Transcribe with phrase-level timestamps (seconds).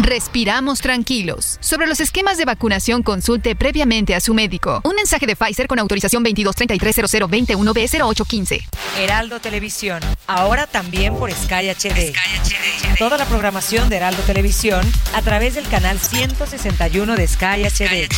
[0.00, 1.58] Respiramos tranquilos.
[1.60, 4.80] Sobre los esquemas de vacunación, consulte previamente a su médico.
[4.84, 8.66] Un mensaje de Pfizer con autorización 22330021B0815.
[8.98, 12.12] Heraldo Televisión, ahora también por Sky HD.
[12.98, 14.84] Toda la programación de Heraldo Televisión
[15.14, 18.08] a través del canal 161 de Sky HD.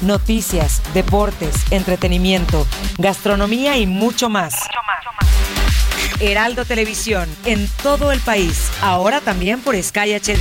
[0.00, 2.66] Noticias, deportes, entretenimiento,
[2.96, 4.54] gastronomía y mucho más.
[6.20, 10.40] Heraldo Televisión, en todo el país, ahora también por Sky HD.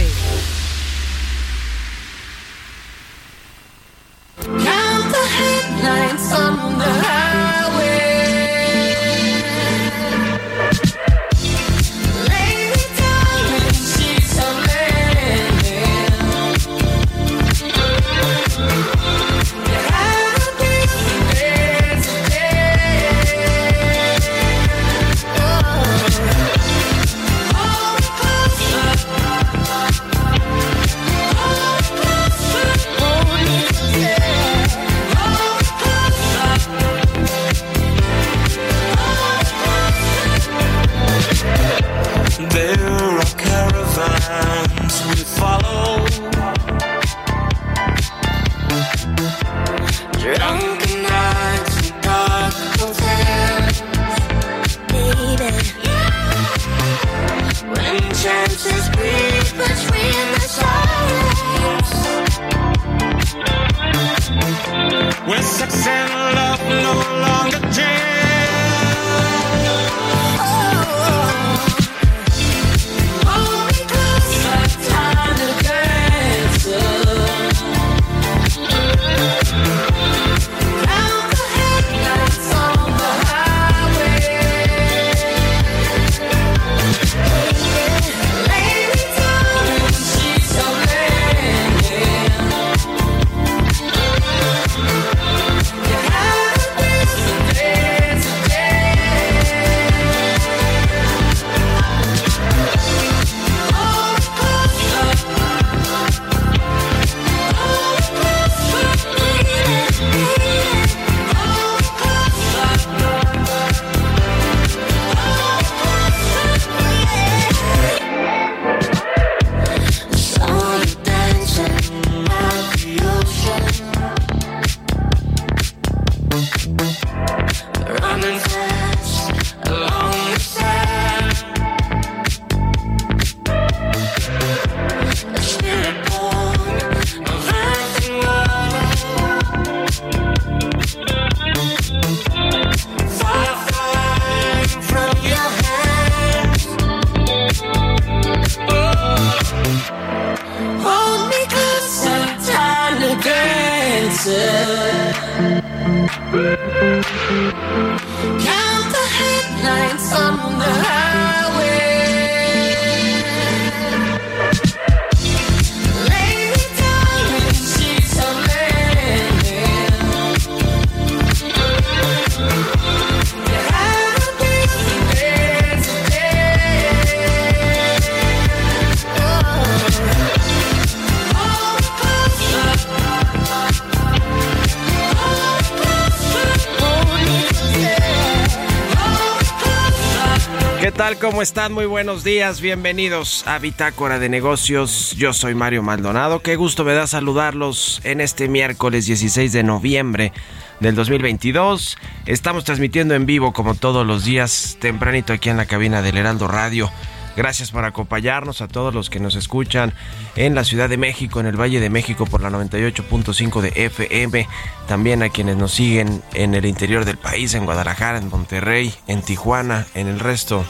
[191.20, 191.74] ¿Cómo están?
[191.74, 192.62] Muy buenos días.
[192.62, 195.14] Bienvenidos a Bitácora de Negocios.
[195.18, 196.42] Yo soy Mario Maldonado.
[196.42, 200.32] Qué gusto me da saludarlos en este miércoles 16 de noviembre
[200.80, 201.98] del 2022.
[202.26, 206.48] Estamos transmitiendo en vivo como todos los días tempranito aquí en la cabina del Heraldo
[206.48, 206.90] Radio.
[207.36, 209.94] Gracias por acompañarnos a todos los que nos escuchan
[210.36, 214.48] en la Ciudad de México, en el Valle de México por la 98.5 de FM.
[214.88, 219.22] También a quienes nos siguen en el interior del país, en Guadalajara, en Monterrey, en
[219.22, 220.66] Tijuana, en el resto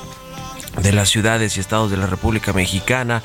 [0.81, 3.21] de las ciudades y estados de la República Mexicana.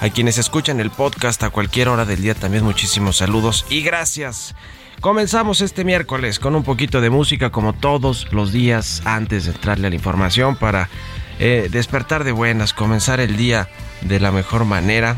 [0.00, 4.54] A quienes escuchan el podcast a cualquier hora del día también muchísimos saludos y gracias.
[5.00, 9.86] Comenzamos este miércoles con un poquito de música como todos los días antes de entrarle
[9.86, 10.90] a la información para
[11.38, 13.68] eh, despertar de buenas, comenzar el día
[14.02, 15.16] de la mejor manera.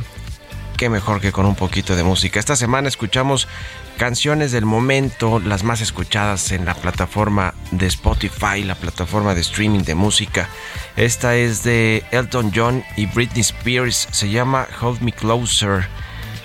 [0.76, 2.38] Qué mejor que con un poquito de música.
[2.38, 3.48] Esta semana escuchamos
[4.02, 9.84] canciones del momento, las más escuchadas en la plataforma de Spotify, la plataforma de streaming
[9.84, 10.48] de música.
[10.96, 15.86] Esta es de Elton John y Britney Spears, se llama Hold Me Closer.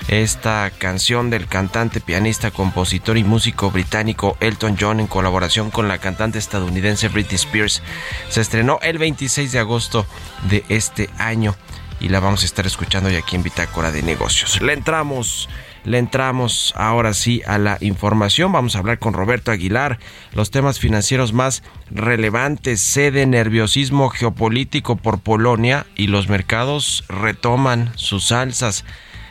[0.07, 5.98] Esta canción del cantante, pianista, compositor y músico británico Elton John en colaboración con la
[5.98, 7.81] cantante estadounidense Britney Spears
[8.30, 10.06] se estrenó el 26 de agosto
[10.48, 11.56] de este año
[12.00, 14.62] y la vamos a estar escuchando ya aquí en Bitácora de Negocios.
[14.62, 15.50] Le entramos
[15.88, 18.52] le entramos ahora sí a la información.
[18.52, 20.00] Vamos a hablar con Roberto Aguilar.
[20.34, 22.82] Los temas financieros más relevantes.
[22.82, 28.84] Cede nerviosismo geopolítico por Polonia y los mercados retoman sus alzas.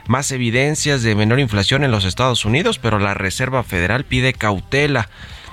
[0.09, 5.11] Más evidencias de menor inflación en los Estados Unidos, pero la Reserva Federal pide cautela.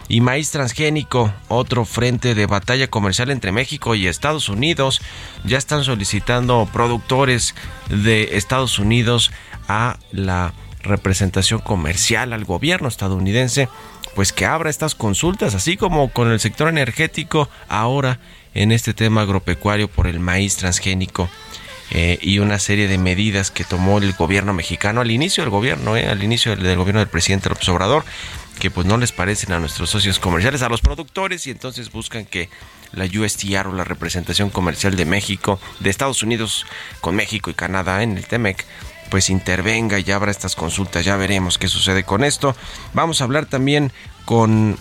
[0.08, 5.02] Y maíz transgénico, otro frente de batalla comercial entre México y Estados Unidos.
[5.44, 7.56] Ya están solicitando productores
[7.90, 9.32] de Estados Unidos
[9.68, 13.70] a la representación comercial al gobierno estadounidense,
[14.16, 18.20] pues que abra estas consultas, así como con el sector energético ahora
[18.54, 21.30] en este tema agropecuario por el maíz transgénico.
[21.96, 25.96] Eh, y una serie de medidas que tomó el gobierno mexicano al inicio del gobierno,
[25.96, 28.04] eh, al inicio del, del, gobierno del presidente López Obrador,
[28.60, 32.26] que pues no les parecen a nuestros socios comerciales, a los productores, y entonces buscan
[32.26, 32.50] que
[32.92, 36.66] la USTR o la representación comercial de México, de Estados Unidos
[37.02, 38.66] con México y Canadá en el TEMEC,
[39.10, 41.06] pues intervenga y abra estas consultas.
[41.06, 42.56] Ya veremos qué sucede con esto.
[42.94, 43.92] Vamos a hablar también
[44.26, 44.78] con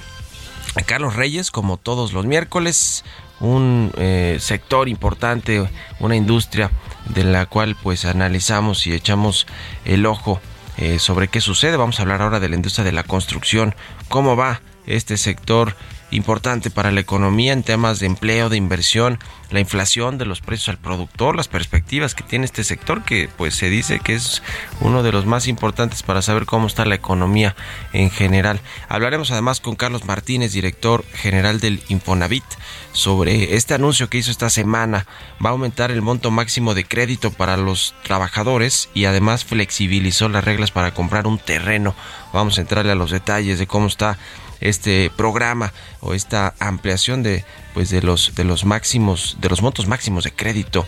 [0.87, 3.05] Carlos Reyes, como todos los miércoles,
[3.41, 5.69] un eh, sector importante,
[5.99, 6.71] una industria
[7.07, 9.47] de la cual pues analizamos y echamos
[9.85, 10.41] el ojo
[10.77, 11.77] eh, sobre qué sucede.
[11.77, 13.75] Vamos a hablar ahora de la industria de la construcción,
[14.09, 15.77] cómo va este sector
[16.13, 19.19] importante para la economía en temas de empleo, de inversión,
[19.51, 23.55] la inflación de los precios al productor, las perspectivas que tiene este sector que pues
[23.55, 24.43] se dice que es
[24.81, 27.57] uno de los más importantes para saber cómo está la economía
[27.93, 28.61] en general.
[28.89, 32.45] Hablaremos además con Carlos Martínez, director general del Infonavit,
[32.93, 35.07] sobre este anuncio que hizo esta semana.
[35.45, 40.45] Va a aumentar el monto máximo de crédito para los trabajadores y además flexibilizó las
[40.45, 41.95] reglas para comprar un terreno.
[42.33, 44.19] Vamos a entrarle a los detalles de cómo está
[44.63, 47.45] este programa o esta ampliación de
[47.75, 50.87] pues de los de los máximos de los montos máximos de crédito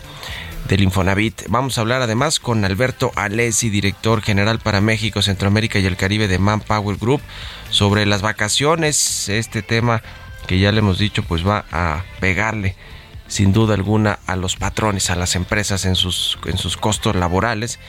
[0.67, 1.43] del Infonavit.
[1.47, 6.27] Vamos a hablar además con Alberto Alessi, director general para México, Centroamérica y el Caribe
[6.27, 7.21] de Manpower Group,
[7.69, 10.01] sobre las vacaciones, este tema
[10.47, 12.75] que ya le hemos dicho pues va a pegarle
[13.27, 17.79] sin duda alguna a los patrones, a las empresas en sus, en sus costos laborales.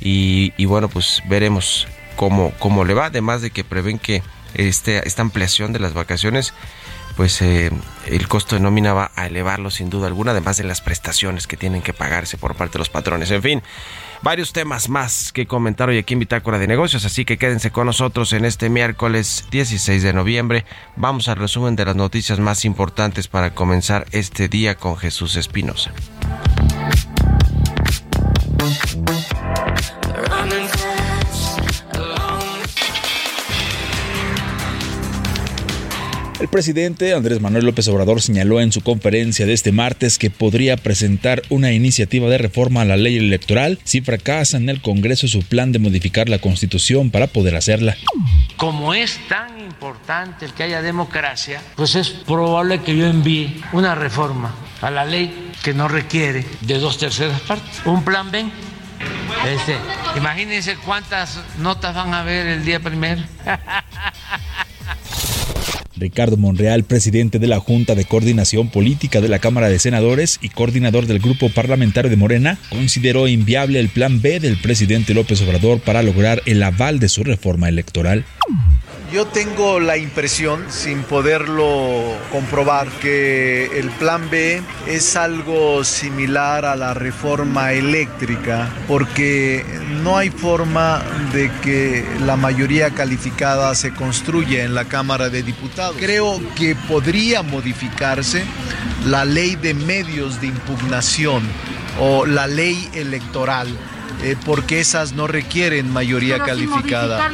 [0.00, 1.86] Y, bueno pues veremos
[2.16, 4.22] cómo, cómo le va, además de que prevén que
[4.54, 6.54] este, esta ampliación de las vacaciones,
[7.16, 7.70] pues eh,
[8.06, 11.56] el costo de nómina va a elevarlo sin duda alguna, además de las prestaciones que
[11.56, 13.30] tienen que pagarse por parte de los patrones.
[13.30, 13.62] En fin,
[14.22, 17.86] varios temas más que comentar hoy aquí en Bitácora de Negocios, así que quédense con
[17.86, 20.64] nosotros en este miércoles 16 de noviembre.
[20.96, 25.92] Vamos al resumen de las noticias más importantes para comenzar este día con Jesús Espinosa.
[36.44, 40.76] El presidente Andrés Manuel López Obrador señaló en su conferencia de este martes que podría
[40.76, 45.42] presentar una iniciativa de reforma a la ley electoral si fracasa en el Congreso su
[45.42, 47.96] plan de modificar la Constitución para poder hacerla.
[48.58, 53.94] Como es tan importante el que haya democracia, pues es probable que yo envíe una
[53.94, 57.80] reforma a la ley que no requiere de dos terceras partes.
[57.86, 58.44] Un plan B.
[59.46, 59.76] Este,
[60.14, 63.22] imagínense cuántas notas van a ver el día primero.
[65.96, 70.48] Ricardo Monreal, presidente de la Junta de Coordinación Política de la Cámara de Senadores y
[70.48, 75.80] coordinador del Grupo Parlamentario de Morena, consideró inviable el plan B del presidente López Obrador
[75.80, 78.24] para lograr el aval de su reforma electoral.
[79.14, 86.74] Yo tengo la impresión, sin poderlo comprobar, que el plan B es algo similar a
[86.74, 89.64] la reforma eléctrica, porque
[90.02, 91.00] no hay forma
[91.32, 95.94] de que la mayoría calificada se construya en la Cámara de Diputados.
[95.96, 98.44] Creo que podría modificarse
[99.06, 101.44] la ley de medios de impugnación
[102.00, 103.68] o la ley electoral,
[104.24, 107.30] eh, porque esas no requieren mayoría calificada.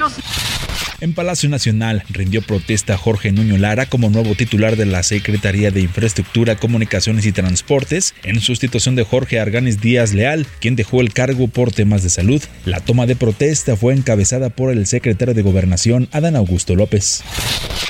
[1.01, 5.81] En Palacio Nacional rindió protesta Jorge Nuño Lara como nuevo titular de la Secretaría de
[5.81, 11.49] Infraestructura, Comunicaciones y Transportes, en sustitución de Jorge Arganis Díaz Leal, quien dejó el cargo
[11.49, 12.43] por temas de salud.
[12.67, 17.23] La toma de protesta fue encabezada por el secretario de Gobernación, Adán Augusto López.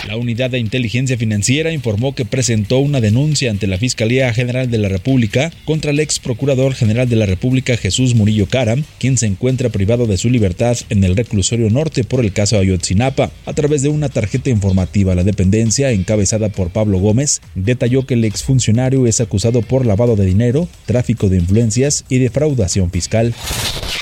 [0.07, 4.79] La Unidad de Inteligencia Financiera informó que presentó una denuncia ante la Fiscalía General de
[4.79, 9.27] la República contra el ex Procurador General de la República Jesús Murillo Caram, quien se
[9.27, 13.00] encuentra privado de su libertad en el reclusorio norte por el caso Ayotzinapa.
[13.01, 18.25] A través de una tarjeta informativa, la dependencia, encabezada por Pablo Gómez, detalló que el
[18.25, 23.35] exfuncionario es acusado por lavado de dinero, tráfico de influencias y defraudación fiscal.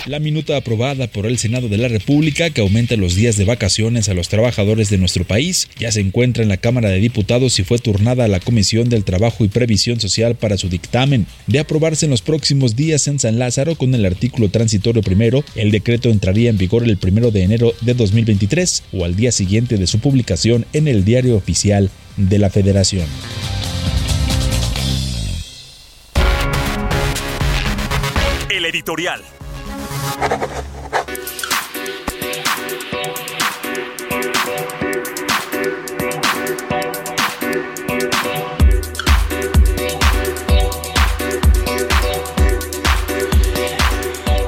[0.07, 4.09] La minuta aprobada por el Senado de la República, que aumenta los días de vacaciones
[4.09, 7.65] a los trabajadores de nuestro país, ya se encuentra en la Cámara de Diputados y
[7.65, 11.27] fue turnada a la Comisión del Trabajo y Previsión Social para su dictamen.
[11.47, 15.71] De aprobarse en los próximos días en San Lázaro con el artículo transitorio primero, el
[15.71, 19.87] decreto entraría en vigor el primero de enero de 2023 o al día siguiente de
[19.87, 23.07] su publicación en el Diario Oficial de la Federación.
[28.51, 29.23] El editorial.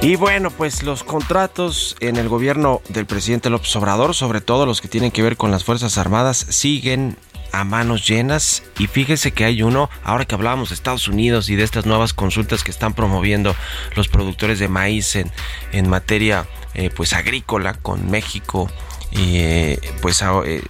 [0.03, 4.81] Y bueno, pues los contratos en el gobierno del presidente López Obrador, sobre todo los
[4.81, 7.19] que tienen que ver con las Fuerzas Armadas, siguen
[7.53, 8.63] a manos llenas.
[8.79, 12.15] Y fíjese que hay uno, ahora que hablábamos de Estados Unidos y de estas nuevas
[12.15, 13.55] consultas que están promoviendo
[13.95, 18.71] los productores de maíz en, materia eh, pues agrícola con México
[19.13, 20.63] eh, pues eh,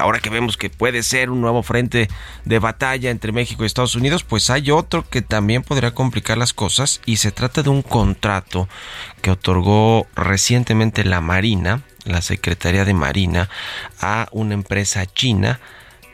[0.00, 2.08] ahora que vemos que puede ser un nuevo frente
[2.44, 6.52] de batalla entre México y Estados Unidos, pues hay otro que también podría complicar las
[6.52, 7.00] cosas.
[7.06, 8.68] Y se trata de un contrato
[9.22, 13.48] que otorgó recientemente la Marina, la Secretaría de Marina,
[14.00, 15.60] a una empresa china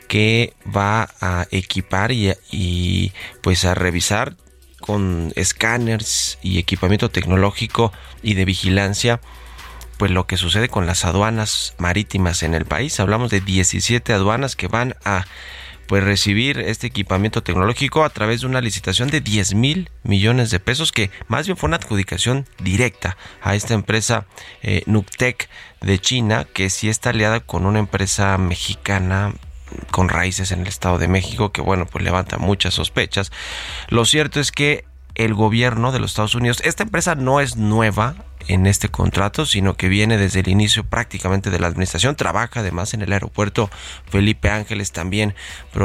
[0.07, 4.35] que va a equipar y, y pues a revisar
[4.79, 7.91] con escáneres y equipamiento tecnológico
[8.21, 9.19] y de vigilancia
[9.97, 12.99] pues lo que sucede con las aduanas marítimas en el país.
[12.99, 15.25] Hablamos de 17 aduanas que van a
[15.87, 20.59] pues recibir este equipamiento tecnológico a través de una licitación de 10 mil millones de
[20.59, 24.25] pesos que más bien fue una adjudicación directa a esta empresa
[24.63, 24.83] eh,
[25.81, 29.33] de China que sí está aliada con una empresa mexicana
[29.91, 33.31] con raíces en el Estado de México que bueno pues levanta muchas sospechas.
[33.89, 34.85] Lo cierto es que
[35.15, 38.15] el gobierno de los Estados Unidos, esta empresa no es nueva
[38.47, 42.15] en este contrato, sino que viene desde el inicio prácticamente de la administración.
[42.15, 43.69] Trabaja además en el aeropuerto
[44.09, 45.33] Felipe Ángeles también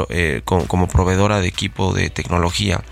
[0.09, 2.83] eh, como, como, proveedora de equipo de tecnología.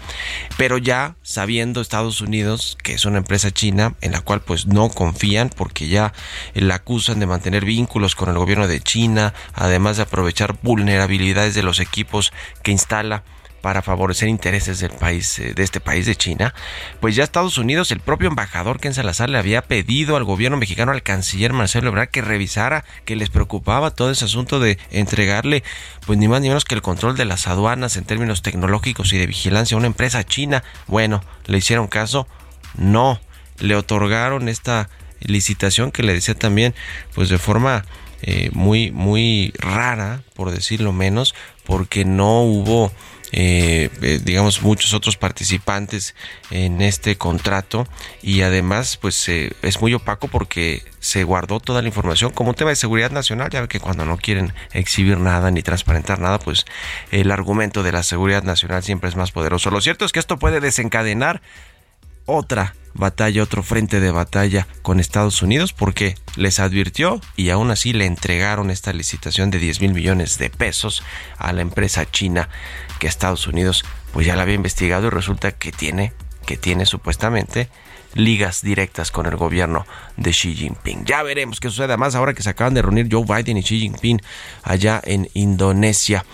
[0.57, 4.89] Pero ya sabiendo Estados Unidos que es una empresa china en la cual pues no
[4.89, 6.13] confían porque ya
[6.53, 11.63] la acusan de mantener vínculos con el gobierno de China, además de aprovechar vulnerabilidades de
[11.63, 13.23] los equipos que instala
[13.61, 16.53] para favorecer intereses del país, eh, de este país de China,
[16.99, 20.91] pues ya Estados Unidos, el propio embajador Ken Salazar le había pedido al gobierno mexicano,
[20.91, 25.63] al canciller Marcelo Ebrard, que revisara, que les preocupaba todo ese asunto de entregarle,
[26.05, 29.17] pues ni más ni menos que el control de las aduanas en términos tecnológicos y
[29.17, 30.63] de vigilancia a una empresa china.
[30.87, 32.27] Bueno, le hicieron caso,
[32.75, 33.19] no,
[33.59, 34.89] le otorgaron esta
[35.19, 36.73] licitación que le decía también,
[37.13, 37.85] pues de forma
[38.21, 41.35] eh, muy, muy rara, por decirlo menos,
[41.65, 42.91] porque no hubo
[43.31, 46.15] eh, eh, digamos muchos otros participantes
[46.51, 47.87] en este contrato.
[48.21, 52.55] Y además pues eh, es muy opaco porque se guardó toda la información como un
[52.55, 53.49] tema de seguridad nacional.
[53.49, 56.65] Ya que cuando no quieren exhibir nada ni transparentar nada pues
[57.11, 59.69] el argumento de la seguridad nacional siempre es más poderoso.
[59.69, 61.41] Lo cierto es que esto puede desencadenar
[62.29, 67.93] otra batalla, otro frente de batalla con Estados Unidos porque les advirtió y aún así
[67.93, 71.03] le entregaron esta licitación de 10 mil millones de pesos
[71.37, 72.49] a la empresa china
[72.99, 76.13] que Estados Unidos pues ya la había investigado y resulta que tiene,
[76.45, 77.69] que tiene supuestamente
[78.15, 79.85] ligas directas con el gobierno
[80.17, 81.05] de Xi Jinping.
[81.05, 83.79] Ya veremos qué sucede más ahora que se acaban de reunir Joe Biden y Xi
[83.79, 84.21] Jinping
[84.63, 86.25] allá en Indonesia.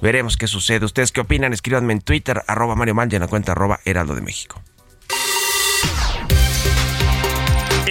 [0.00, 0.84] Veremos qué sucede.
[0.84, 1.52] ¿Ustedes qué opinan?
[1.52, 4.61] Escríbanme en Twitter, arroba Mario Mal y en la cuenta arroba Heraldo de México.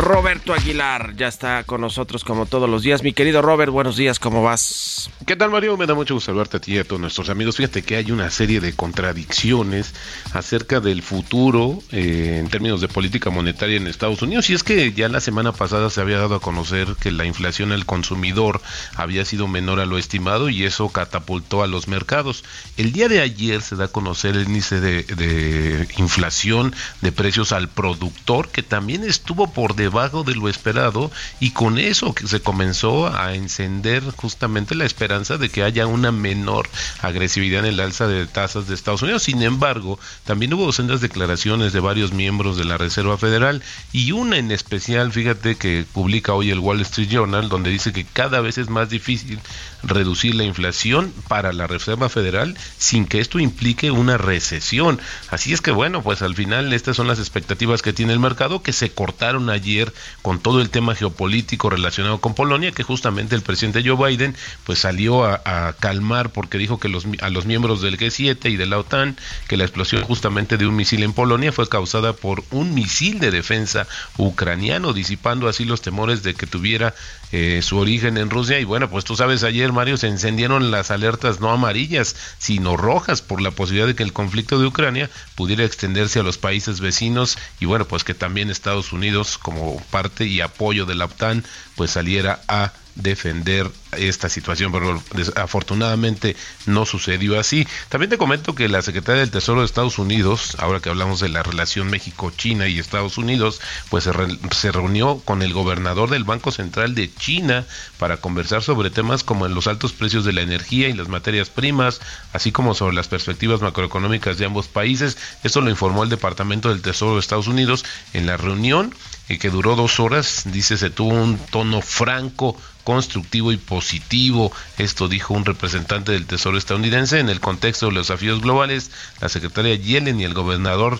[0.00, 3.02] Roberto Aguilar ya está con nosotros como todos los días.
[3.02, 5.10] Mi querido Robert, buenos días, ¿cómo vas?
[5.26, 5.76] ¿Qué tal, Mario?
[5.76, 7.58] Me da mucho gusto saludarte a ti y a todos nuestros amigos.
[7.58, 9.94] Fíjate que hay una serie de contradicciones
[10.32, 14.48] acerca del futuro eh, en términos de política monetaria en Estados Unidos.
[14.48, 17.70] Y es que ya la semana pasada se había dado a conocer que la inflación
[17.70, 18.62] al consumidor
[18.96, 22.42] había sido menor a lo estimado y eso catapultó a los mercados.
[22.78, 27.52] El día de ayer se da a conocer el índice de, de inflación de precios
[27.52, 32.40] al productor que también estuvo por debajo de lo esperado y con eso que se
[32.40, 36.68] comenzó a encender justamente la esperanza de que haya una menor
[37.02, 39.24] agresividad en el alza de tasas de Estados Unidos.
[39.24, 44.38] Sin embargo, también hubo sendas declaraciones de varios miembros de la Reserva Federal y una
[44.38, 48.56] en especial, fíjate que publica hoy el Wall Street Journal, donde dice que cada vez
[48.56, 49.40] es más difícil
[49.82, 55.00] reducir la inflación para la Reserva Federal sin que esto implique una recesión.
[55.30, 58.62] Así es que bueno, pues al final estas son las expectativas que tiene el mercado
[58.62, 63.42] que se cortaron ayer con todo el tema geopolítico relacionado con Polonia, que justamente el
[63.42, 64.34] presidente Joe Biden
[64.64, 65.40] pues salió a,
[65.78, 69.16] calmar porque dijo que los, a los miembros del G7 y de la OTAN
[69.48, 73.30] que la explosión justamente de un misil en Polonia fue causada por un misil de
[73.30, 73.86] defensa
[74.16, 76.94] ucraniano, disipando así los temores de que tuviera
[77.32, 78.58] eh, su origen en Rusia.
[78.58, 83.22] Y bueno, pues tú sabes, ayer Mario se encendieron las alertas no amarillas, sino rojas
[83.22, 87.38] por la posibilidad de que el conflicto de Ucrania pudiera extenderse a los países vecinos
[87.60, 91.44] y bueno, pues que también Estados Unidos como parte y apoyo de la OTAN
[91.76, 95.02] pues saliera a defender esta situación, pero
[95.36, 97.66] afortunadamente no sucedió así.
[97.88, 101.28] También te comento que la Secretaría del Tesoro de Estados Unidos, ahora que hablamos de
[101.28, 106.24] la relación México-China y Estados Unidos, pues se, re se, reunió con el gobernador del
[106.24, 107.64] Banco Central de China
[107.98, 112.00] para conversar sobre temas como los altos precios de la energía y las materias primas,
[112.32, 115.16] así como sobre las perspectivas macroeconómicas de ambos países.
[115.42, 118.94] Esto lo informó el Departamento del Tesoro de Estados Unidos en la reunión
[119.38, 124.52] que duró dos horas, dice, se tuvo un tono franco, constructivo y positivo.
[124.78, 128.90] Esto dijo un representante del Tesoro estadounidense en el contexto de los desafíos globales.
[129.20, 130.98] La secretaria Yellen y el gobernador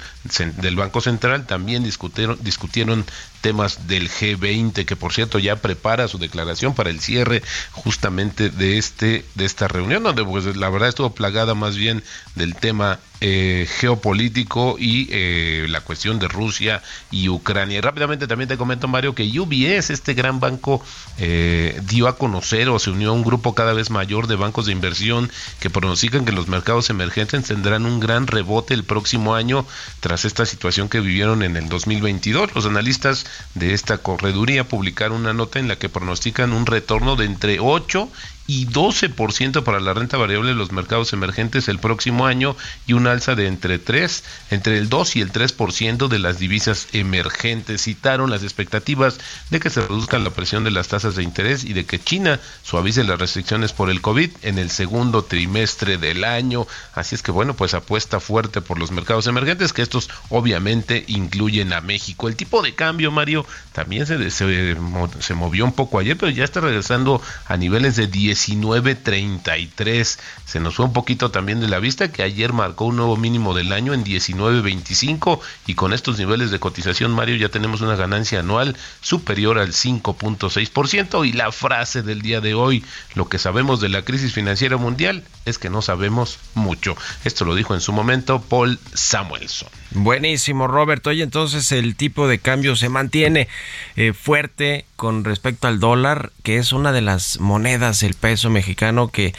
[0.58, 3.04] del Banco Central también discutieron, discutieron
[3.40, 8.78] temas del G20, que por cierto ya prepara su declaración para el cierre justamente de
[8.78, 13.66] este de esta reunión, donde pues la verdad estuvo plagada más bien del tema eh,
[13.68, 17.78] geopolítico y eh, la cuestión de Rusia y Ucrania.
[17.78, 20.82] Y rápidamente también te comento, Mario, que UBS, este gran banco,
[21.18, 24.66] eh, dio a conocer o se unió a un grupo cada vez mayor de bancos
[24.66, 25.30] de inversión
[25.60, 29.66] que pronostican que los mercados emergentes tendrán un gran rebote el próximo año
[30.00, 32.54] tras esta situación que vivieron en el 2022.
[32.54, 37.26] Los analistas de esta correduría publicaron una nota en la que pronostican un retorno de
[37.26, 38.08] entre 8
[38.50, 43.06] y 12% para la renta variable de los mercados emergentes el próximo año y un
[43.06, 47.82] alza de entre 3, entre el 2 y el 3% de las divisas emergentes.
[47.82, 51.74] Citaron las expectativas de que se reduzca la presión de las tasas de interés y
[51.74, 56.66] de que China suavice las restricciones por el COVID en el segundo trimestre del año.
[56.92, 61.72] Así es que bueno, pues apuesta fuerte por los mercados emergentes, que estos obviamente incluyen
[61.72, 62.26] a México.
[62.26, 64.76] El tipo de cambio, Mario, también se, se,
[65.20, 70.18] se movió un poco ayer, pero ya está regresando a niveles de 10 19.33.
[70.46, 73.54] Se nos fue un poquito también de la vista que ayer marcó un nuevo mínimo
[73.54, 78.40] del año en 19.25 y con estos niveles de cotización, Mario, ya tenemos una ganancia
[78.40, 83.88] anual superior al 5.6% y la frase del día de hoy, lo que sabemos de
[83.88, 86.96] la crisis financiera mundial es que no sabemos mucho.
[87.24, 89.79] Esto lo dijo en su momento Paul Samuelson.
[89.92, 91.04] Buenísimo, Robert.
[91.08, 93.48] Oye, entonces el tipo de cambio se mantiene
[93.96, 99.08] eh, fuerte con respecto al dólar, que es una de las monedas, el peso mexicano,
[99.08, 99.34] que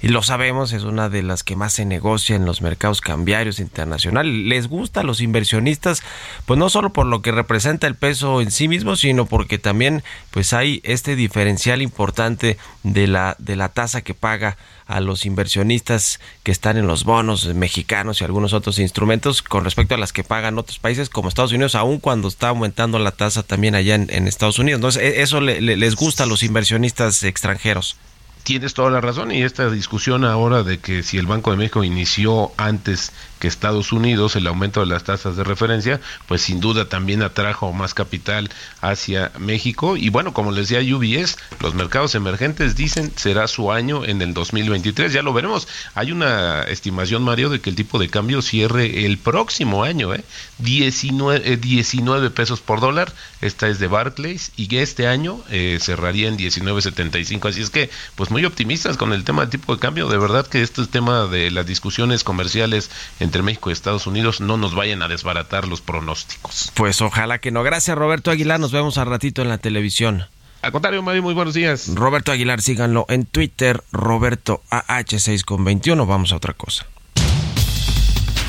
[0.00, 3.58] y lo sabemos, es una de las que más se negocia en los mercados cambiarios
[3.58, 4.32] internacionales.
[4.32, 6.02] Les gusta a los inversionistas,
[6.46, 10.04] pues no solo por lo que representa el peso en sí mismo, sino porque también
[10.30, 14.56] pues hay este diferencial importante de la de la tasa que paga
[14.86, 19.96] a los inversionistas que están en los bonos mexicanos y algunos otros instrumentos con respecto
[19.96, 23.42] a las que pagan otros países como Estados Unidos, aun cuando está aumentando la tasa
[23.42, 24.78] también allá en, en Estados Unidos.
[24.78, 27.96] Entonces, eso le, le, les gusta a los inversionistas extranjeros
[28.42, 31.84] tienes toda la razón y esta discusión ahora de que si el Banco de México
[31.84, 36.88] inició antes que Estados Unidos el aumento de las tasas de referencia, pues sin duda
[36.88, 42.74] también atrajo más capital hacia México y bueno, como les decía UBS, los mercados emergentes
[42.74, 45.68] dicen será su año en el 2023, ya lo veremos.
[45.94, 50.24] Hay una estimación, Mario, de que el tipo de cambio cierre el próximo año, ¿eh?
[50.58, 56.28] 19, eh, 19 pesos por dólar, esta es de Barclays y este año eh, cerraría
[56.28, 59.80] en 19.75, así es que pues pues muy optimistas con el tema del tipo de
[59.80, 60.06] cambio.
[60.06, 64.58] De verdad que este tema de las discusiones comerciales entre México y Estados Unidos no
[64.58, 66.70] nos vayan a desbaratar los pronósticos.
[66.74, 67.62] Pues ojalá que no.
[67.62, 70.26] Gracias Roberto Aguilar, nos vemos al ratito en la televisión.
[70.60, 71.88] Al contrario, Mario, muy buenos días.
[71.94, 76.04] Roberto Aguilar, síganlo en Twitter, Roberto AH6 con 21.
[76.04, 76.86] Vamos a otra cosa.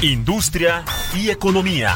[0.01, 0.83] Industria
[1.15, 1.95] y economía.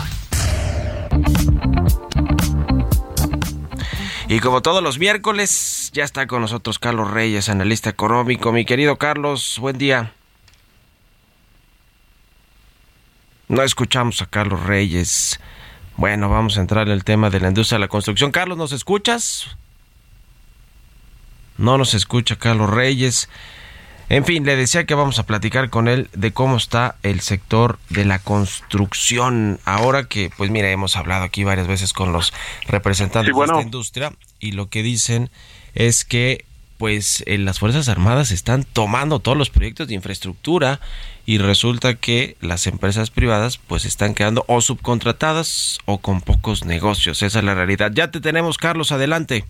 [4.34, 8.52] Y como todos los miércoles, ya está con nosotros Carlos Reyes, analista económico.
[8.52, 10.12] Mi querido Carlos, buen día.
[13.48, 15.40] No escuchamos a Carlos Reyes.
[15.98, 18.32] Bueno, vamos a entrar en el tema de la industria de la construcción.
[18.32, 19.56] Carlos, ¿nos escuchas?
[21.60, 23.30] No nos escucha Carlos Reyes.
[24.10, 27.80] En fin, le decía que vamos a platicar con él de cómo está el sector
[27.90, 29.60] de la construcción.
[29.66, 32.34] Ahora que, pues mira, hemos hablado aquí varias veces con los
[32.68, 33.54] representantes Sí, bueno.
[33.54, 35.30] de esta industria y lo que dicen
[35.74, 36.46] es que
[36.78, 40.82] pues eh, las Fuerzas Armadas están tomando todos los proyectos de infraestructura
[41.26, 47.22] y resulta que las empresas privadas pues están quedando o subcontratadas o con pocos negocios.
[47.22, 47.92] Esa es la realidad.
[47.94, 49.46] Ya te tenemos, Carlos, adelante.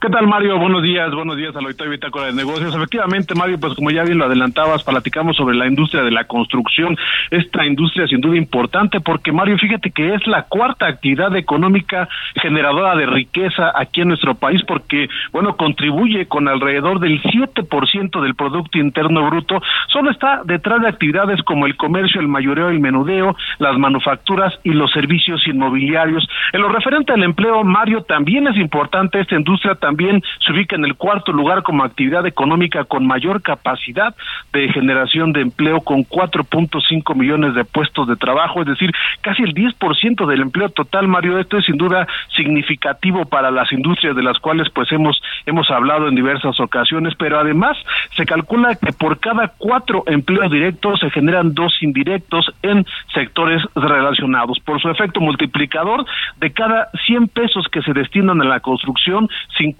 [0.00, 0.58] ¿Qué tal, Mario?
[0.58, 2.74] Buenos días, buenos días al auditorio Bitácora de Negocios.
[2.74, 6.96] Efectivamente, Mario, pues como ya bien lo adelantabas, platicamos sobre la industria de la construcción.
[7.30, 12.96] Esta industria sin duda importante porque, Mario, fíjate que es la cuarta actividad económica generadora
[12.96, 18.78] de riqueza aquí en nuestro país porque, bueno, contribuye con alrededor del 7% del Producto
[18.78, 19.62] Interno Bruto.
[19.88, 24.70] Solo está detrás de actividades como el comercio, el mayoreo, el menudeo, las manufacturas y
[24.70, 26.28] los servicios inmobiliarios.
[26.52, 30.86] En lo referente al empleo, Mario, también es importante esta industria, también se ubica en
[30.86, 34.14] el cuarto lugar como actividad económica con mayor capacidad
[34.50, 39.52] de generación de empleo con 4.5 millones de puestos de trabajo, es decir, casi el
[39.52, 41.38] 10% del empleo total, Mario.
[41.38, 46.08] Esto es sin duda significativo para las industrias de las cuales pues hemos hemos hablado
[46.08, 47.76] en diversas ocasiones, pero además
[48.16, 54.58] se calcula que por cada cuatro empleos directos se generan dos indirectos en sectores relacionados.
[54.60, 56.06] Por su efecto multiplicador,
[56.38, 59.73] de cada 100 pesos que se destinan a la construcción, 50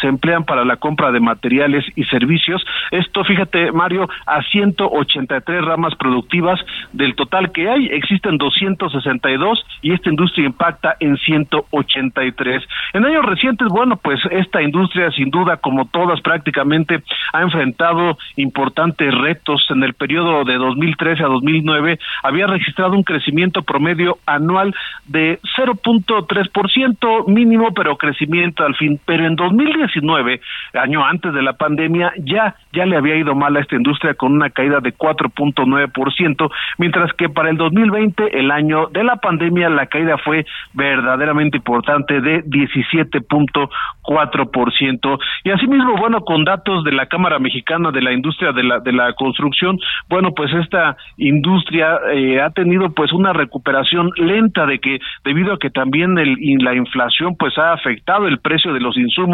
[0.00, 2.64] se emplean para la compra de materiales y servicios.
[2.90, 6.60] Esto, fíjate, Mario, a 183 ramas productivas
[6.92, 12.64] del total que hay, existen 262 y esta industria impacta en 183.
[12.94, 19.14] En años recientes, bueno, pues esta industria sin duda, como todas prácticamente, ha enfrentado importantes
[19.14, 19.66] retos.
[19.70, 24.74] En el periodo de 2013 a 2009 había registrado un crecimiento promedio anual
[25.06, 29.00] de 0.3% mínimo, pero crecimiento al fin.
[29.04, 30.40] Pero en 2019,
[30.74, 34.32] año antes de la pandemia, ya ya le había ido mal a esta industria con
[34.32, 39.86] una caída de 4.9%, mientras que para el 2020, el año de la pandemia, la
[39.86, 45.18] caída fue verdaderamente importante de 17.4%.
[45.44, 48.92] Y asimismo, bueno, con datos de la Cámara Mexicana de la Industria de la de
[48.92, 54.98] la Construcción, bueno, pues esta industria eh, ha tenido pues una recuperación lenta de que
[55.24, 59.27] debido a que también el, la inflación pues ha afectado el precio de los insumos,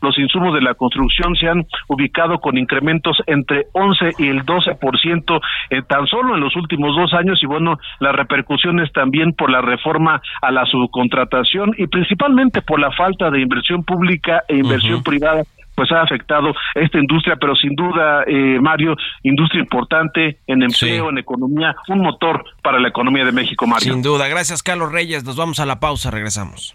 [0.00, 5.40] los insumos de la construcción se han ubicado con incrementos entre 11 y el 12%
[5.70, 9.60] eh, tan solo en los últimos dos años y bueno, las repercusiones también por la
[9.60, 15.42] reforma a la subcontratación y principalmente por la falta de inversión pública e inversión privada
[15.78, 21.18] pues ha afectado esta industria, pero sin duda, eh, Mario, industria importante en empleo, en
[21.18, 23.92] economía, un motor para la economía de México, Mario.
[23.92, 24.26] Sin duda.
[24.26, 25.22] Gracias, Carlos Reyes.
[25.22, 26.10] Nos vamos a la pausa.
[26.10, 26.74] Regresamos.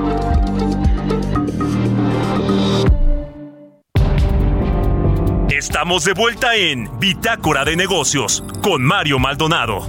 [5.61, 9.87] Estamos de vuelta en Bitácora de Negocios con Mario Maldonado.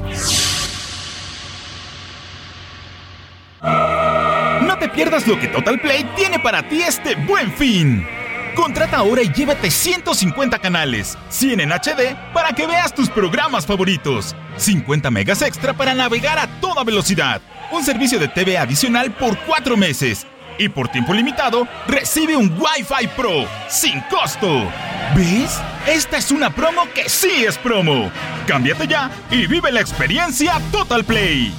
[3.62, 8.06] No te pierdas lo que Total Play tiene para ti este buen fin.
[8.54, 14.36] Contrata ahora y llévate 150 canales, 100 en HD para que veas tus programas favoritos,
[14.58, 19.74] 50 megas extra para navegar a toda velocidad, un servicio de TV adicional por 4
[19.78, 20.26] meses
[20.58, 24.70] y por tiempo limitado, recibe un Wi-Fi Pro sin costo.
[25.16, 25.60] ¿Ves?
[25.86, 28.10] Esta es una promo que sí es promo.
[28.46, 31.52] Cámbiate ya y vive la experiencia Total Play.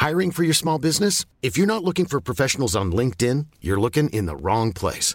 [0.00, 1.26] Hiring for your small business?
[1.42, 5.14] If you're not looking for professionals on LinkedIn, you're looking in the wrong place.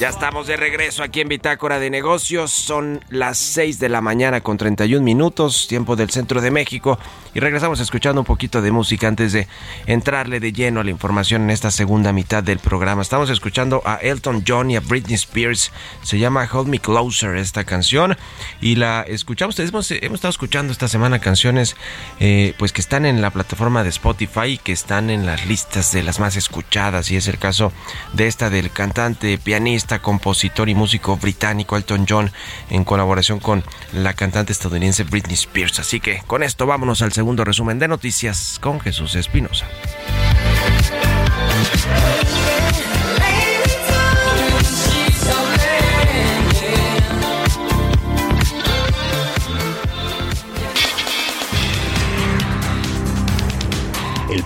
[0.00, 2.52] Ya estamos de regreso aquí en Bitácora de Negocios.
[2.52, 6.98] Son las 6 de la mañana con 31 minutos, tiempo del centro de México.
[7.34, 9.46] Y regresamos escuchando un poquito de música antes de
[9.84, 13.02] entrarle de lleno a la información en esta segunda mitad del programa.
[13.02, 15.70] Estamos escuchando a Elton John y a Britney Spears.
[16.02, 18.16] Se llama Hold Me Closer esta canción.
[18.62, 19.58] Y la escuchamos.
[19.58, 21.76] Hemos, estado escuchando esta semana canciones
[22.20, 25.92] eh, pues que están en la plataforma de Spotify y que están en las listas
[25.92, 27.10] de las más escuchadas.
[27.10, 27.70] Y es el caso
[28.14, 32.32] de esta del cantante, pianista, compositor y músico británico Elton John
[32.70, 35.80] en colaboración con la cantante estadounidense Britney Spears.
[35.80, 39.66] Así que con esto vámonos al segundo resumen de noticias con Jesús Espinosa.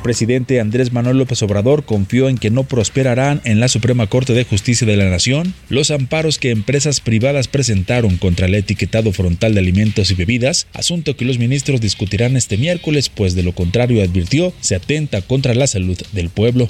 [0.05, 4.45] Presidente Andrés Manuel López Obrador confió en que no prosperarán en la Suprema Corte de
[4.45, 9.61] Justicia de la Nación los amparos que empresas privadas presentaron contra el etiquetado frontal de
[9.61, 14.53] alimentos y bebidas, asunto que los ministros discutirán este miércoles, pues de lo contrario advirtió
[14.61, 16.69] se atenta contra la salud del pueblo.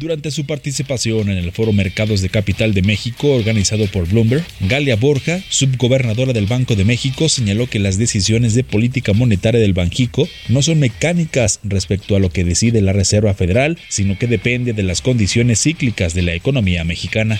[0.00, 4.96] Durante su participación en el Foro Mercados de Capital de México organizado por Bloomberg, Galia
[4.96, 10.28] Borja, subgobernadora del Banco de México, señaló que las decisiones de política monetaria del Banjico
[10.48, 14.82] no son mecánicas respecto a lo que decide la Reserva Federal, sino que depende de
[14.82, 17.38] las condiciones cíclicas de la economía mexicana.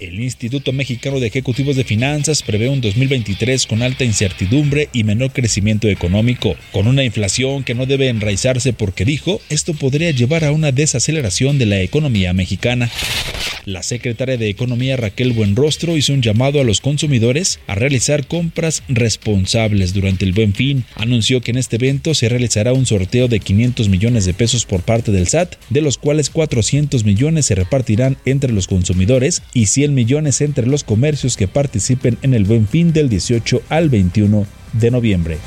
[0.00, 5.32] El Instituto Mexicano de Ejecutivos de Finanzas prevé un 2023 con alta incertidumbre y menor
[5.32, 10.52] crecimiento económico, con una inflación que no debe enraizarse porque dijo, esto podría llevar a
[10.52, 12.90] una desaceleración de la economía mexicana.
[13.64, 18.82] La secretaria de Economía Raquel Buenrostro hizo un llamado a los consumidores a realizar compras
[18.88, 20.84] responsables durante el Buen Fin.
[20.94, 24.82] Anunció que en este evento se realizará un sorteo de 500 millones de pesos por
[24.82, 29.94] parte del SAT, de los cuales 400 millones se repartirán entre los consumidores y 100
[29.94, 34.90] millones entre los comercios que participen en el Buen Fin del 18 al 21 de
[34.90, 35.38] noviembre.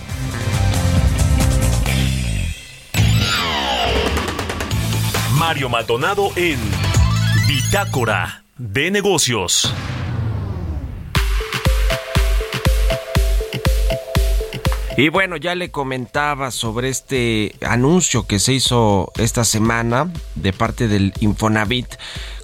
[5.38, 6.58] Mario Maldonado en
[7.48, 9.74] Bitácora de Negocios.
[15.02, 20.88] Y bueno, ya le comentaba sobre este anuncio que se hizo esta semana de parte
[20.88, 21.88] del Infonavit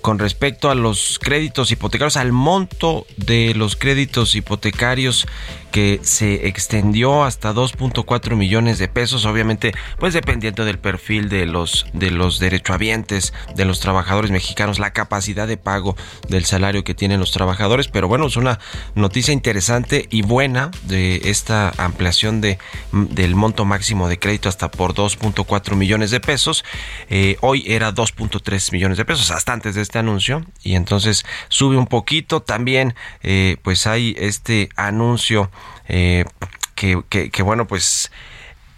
[0.01, 5.27] con respecto a los créditos hipotecarios, al monto de los créditos hipotecarios
[5.71, 11.85] que se extendió hasta 2.4 millones de pesos, obviamente pues dependiendo del perfil de los
[11.93, 15.95] de los derechohabientes, de los trabajadores mexicanos, la capacidad de pago
[16.29, 18.59] del salario que tienen los trabajadores, pero bueno, es una
[18.95, 22.57] noticia interesante y buena de esta ampliación de
[22.91, 26.63] del monto máximo de crédito hasta por 2.4 millones de pesos.
[27.09, 31.77] Eh, hoy era 2.3 millones de pesos hasta antes de este anuncio y entonces sube
[31.77, 32.41] un poquito.
[32.41, 35.49] También eh, pues hay este anuncio
[35.87, 36.25] eh,
[36.75, 38.11] que, que, bueno pues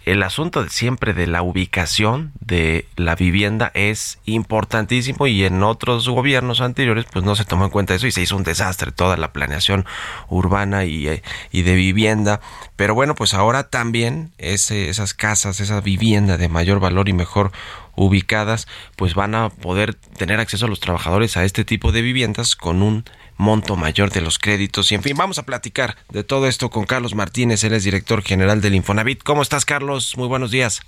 [0.06, 6.08] el asunto de siempre de la ubicación de la vivienda es importantísimo y en otros
[6.08, 9.18] gobiernos anteriores pues no se tomó en cuenta eso y se hizo un desastre toda
[9.18, 9.84] la planeación
[10.28, 11.20] urbana y,
[11.50, 12.40] y de vivienda
[12.76, 17.52] pero bueno pues ahora también ese, esas casas esa vivienda de mayor valor y mejor
[17.96, 22.56] ubicadas pues van a poder tener acceso a los trabajadores a este tipo de viviendas
[22.56, 23.04] con un
[23.36, 24.92] monto mayor de los créditos.
[24.92, 28.22] Y en fin, vamos a platicar de todo esto con Carlos Martínez, él es director
[28.22, 29.22] general del Infonavit.
[29.22, 30.16] ¿Cómo estás, Carlos?
[30.16, 30.82] Muy buenos días.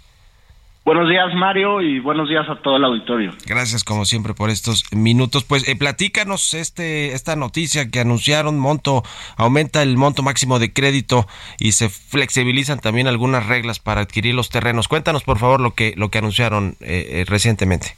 [0.85, 3.31] Buenos días, Mario, y buenos días a todo el auditorio.
[3.47, 5.45] Gracias, como siempre, por estos minutos.
[5.45, 9.05] Pues eh, platícanos este, esta noticia que anunciaron, monto,
[9.37, 11.27] aumenta el monto máximo de crédito
[11.61, 14.89] y se flexibilizan también algunas reglas para adquirir los terrenos.
[14.89, 17.95] Cuéntanos, por favor, lo que, lo que anunciaron eh, eh, recientemente.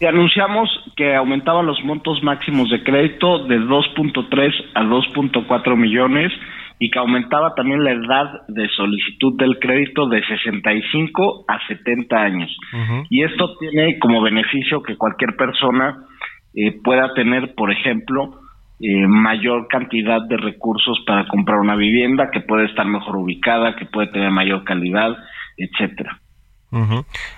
[0.00, 6.32] Y anunciamos que aumentaban los montos máximos de crédito de 2.3 a 2.4 millones
[6.84, 12.54] y que aumentaba también la edad de solicitud del crédito de 65 a 70 años.
[13.08, 16.04] Y esto tiene como beneficio que cualquier persona
[16.54, 18.38] eh, pueda tener, por ejemplo,
[18.80, 23.86] eh, mayor cantidad de recursos para comprar una vivienda, que puede estar mejor ubicada, que
[23.86, 25.16] puede tener mayor calidad,
[25.56, 26.20] etcétera.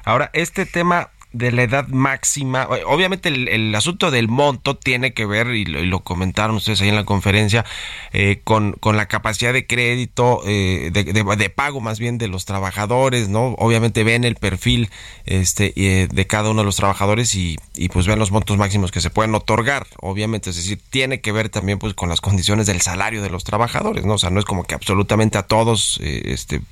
[0.04, 5.48] Ahora, este tema de la edad máxima, obviamente el, asunto del monto tiene que ver,
[5.48, 7.64] y lo, comentaron ustedes ahí en la conferencia,
[8.12, 13.28] eh, con, con, la capacidad de crédito, eh, de, pago más bien de los trabajadores,
[13.28, 13.54] ¿no?
[13.58, 14.88] Obviamente ven el perfil
[15.26, 18.90] este, eh, de cada uno de los trabajadores y, y, pues ven los montos máximos
[18.90, 22.66] que se pueden otorgar, obviamente, es decir, tiene que ver también pues con las condiciones
[22.66, 24.14] del salario de los trabajadores, ¿no?
[24.14, 26.62] O sea, no es como que absolutamente a todos este,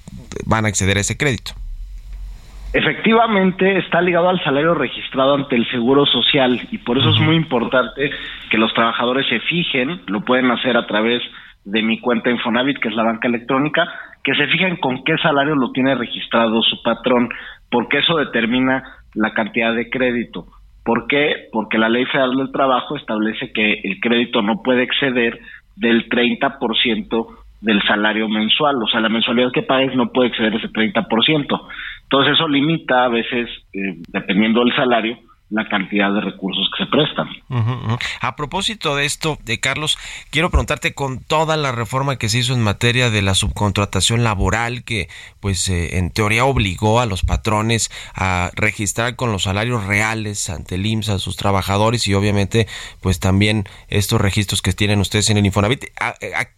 [0.46, 1.55] van a acceder a ese crédito.
[2.75, 7.37] Efectivamente, está ligado al salario registrado ante el Seguro Social y por eso es muy
[7.37, 8.11] importante
[8.51, 11.23] que los trabajadores se fijen, lo pueden hacer a través
[11.65, 13.87] de mi cuenta Infonavit, que es la banca electrónica,
[14.25, 17.29] que se fijen con qué salario lo tiene registrado su patrón,
[17.71, 18.83] porque eso determina
[19.15, 20.47] la cantidad de crédito.
[20.85, 21.47] ¿Por qué?
[21.53, 25.39] Porque la Ley Federal del Trabajo establece que el crédito no puede exceder
[25.77, 27.27] del 30%
[27.61, 31.61] del salario mensual, o sea, la mensualidad que pagues no puede exceder ese 30%.
[32.05, 35.19] Entonces eso limita a veces, eh, dependiendo del salario,
[35.51, 37.29] la cantidad de recursos que se prestan.
[38.21, 39.99] A propósito de esto, de Carlos,
[40.31, 44.85] quiero preguntarte con toda la reforma que se hizo en materia de la subcontratación laboral
[44.85, 45.09] que
[45.41, 50.77] pues eh, en teoría obligó a los patrones a registrar con los salarios reales ante
[50.77, 52.67] el IMSS a sus trabajadores y obviamente
[53.01, 55.85] pues también estos registros que tienen ustedes en el Infonavit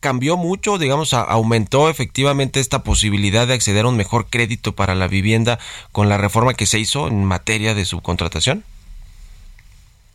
[0.00, 5.08] cambió mucho, digamos, aumentó efectivamente esta posibilidad de acceder a un mejor crédito para la
[5.08, 5.58] vivienda
[5.92, 8.64] con la reforma que se hizo en materia de subcontratación.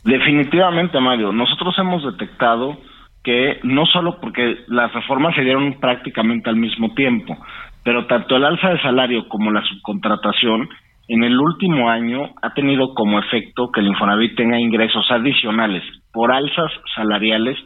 [0.04, 1.32] Definitivamente, Mario.
[1.32, 2.78] Nosotros hemos detectado
[3.24, 7.38] que no solo porque las reformas se dieron prácticamente al mismo tiempo,
[7.84, 10.70] pero tanto el alza de salario como la subcontratación
[11.08, 15.84] en el último año ha tenido como efecto que el Infonavit tenga ingresos adicionales
[16.14, 17.58] por alzas salariales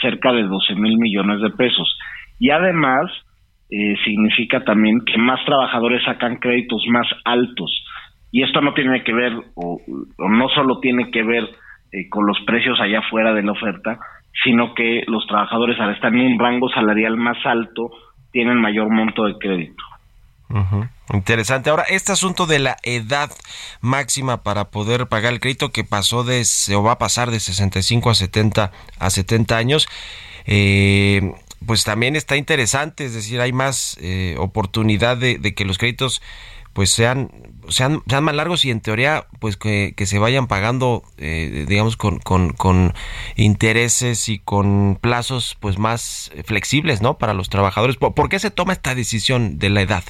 [0.00, 1.98] cerca de 12 mil millones de pesos.
[2.38, 3.10] Y además
[3.70, 7.84] eh, significa también que más trabajadores sacan créditos más altos.
[8.30, 9.80] Y esto no tiene que ver, o,
[10.18, 11.48] o no solo tiene que ver
[11.92, 13.98] eh, con los precios allá afuera de la oferta,
[14.42, 17.90] sino que los trabajadores al estar en un rango salarial más alto
[18.32, 19.84] tienen mayor monto de crédito.
[21.12, 21.70] Interesante.
[21.70, 23.30] Ahora, este asunto de la edad
[23.80, 28.10] máxima para poder pagar el crédito que pasó de, o va a pasar de 65
[28.10, 29.88] a 70, a 70 años,
[30.46, 31.32] eh,
[31.66, 36.22] pues también está interesante, es decir, hay más eh, oportunidad de, de, que los créditos
[36.72, 37.30] pues sean,
[37.68, 42.18] sean, sean más largos y en teoría pues que, se vayan pagando eh, digamos con,
[42.18, 42.92] con,
[43.36, 48.72] intereses y con plazos pues más flexibles no para los trabajadores ¿Por, qué se toma
[48.72, 50.02] esta decisión de la edad?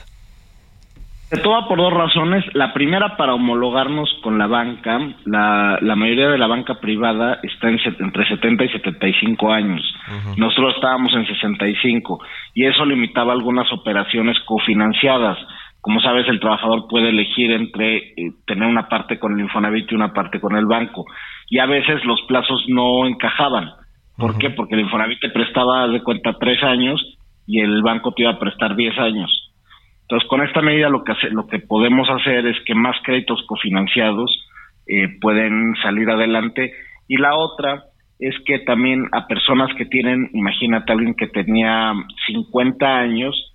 [1.31, 2.45] Se toma por dos razones.
[2.53, 4.99] La primera, para homologarnos con la banca.
[5.25, 9.83] La, la mayoría de la banca privada está en, entre 70 y 75 años.
[10.37, 12.21] Nosotros estábamos en 65
[12.53, 15.39] y eso limitaba algunas operaciones cofinanciadas.
[15.83, 19.95] Como sabes, el trabajador puede elegir entre eh, tener una parte con el Infonavit y
[19.97, 21.05] una parte con el banco.
[21.51, 23.69] Y a veces los plazos no encajaban.
[24.17, 24.51] ¿Por qué?
[24.51, 27.19] Porque el Infonavit te prestaba de cuenta tres años
[27.49, 29.53] y el banco te iba a prestar diez años.
[30.03, 33.43] Entonces, con esta medida lo que, hace, lo que podemos hacer es que más créditos
[33.49, 34.47] cofinanciados
[34.87, 36.73] eh, pueden salir adelante.
[37.09, 37.85] Y la otra
[38.21, 41.93] es que también a personas que tienen, imagínate alguien que tenía
[42.27, 43.52] 50 años,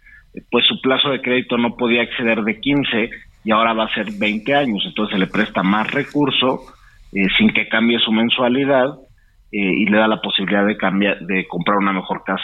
[0.52, 3.10] pues su plazo de crédito no podía exceder de 15
[3.44, 6.66] y ahora va a ser 20 años, entonces se le presta más recurso
[7.14, 8.98] eh, sin que cambie su mensualidad
[9.52, 12.44] eh, y le da la posibilidad de cambiar, de comprar una mejor casa.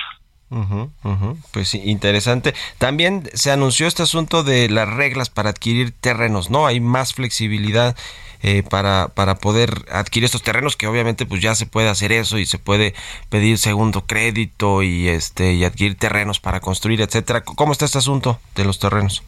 [1.51, 2.53] Pues interesante.
[2.77, 6.67] También se anunció este asunto de las reglas para adquirir terrenos, ¿no?
[6.67, 7.95] Hay más flexibilidad
[8.43, 12.37] eh, para, para poder adquirir estos terrenos que obviamente pues ya se puede hacer eso
[12.37, 12.93] y se puede
[13.31, 18.37] pedir segundo crédito y este y adquirir terrenos para construir etcétera cómo está este asunto
[18.55, 19.23] de los terrenos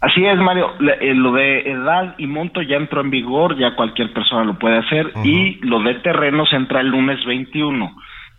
[0.00, 0.66] Así es, Mario.
[1.00, 4.76] Eh, lo de edad y monto ya entró en vigor, ya cualquier persona lo puede
[4.80, 5.10] hacer.
[5.24, 7.90] Y lo de terrenos entra el lunes 21.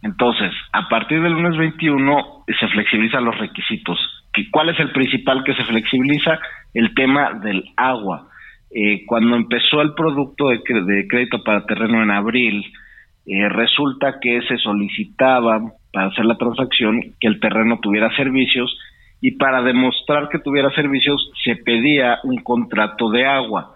[0.04, 3.98] Entonces, a partir del lunes 21 se flexibilizan los requisitos
[4.52, 6.40] ¿Cuál es el principal que se flexibiliza?
[6.74, 8.28] El tema del agua.
[8.72, 12.66] Eh, cuando empezó el producto de, de crédito para terreno en abril,
[13.26, 15.62] eh, resulta que se solicitaba
[15.92, 18.78] para hacer la transacción que el terreno tuviera servicios
[19.22, 23.76] y para demostrar que tuviera servicios se pedía un contrato de agua.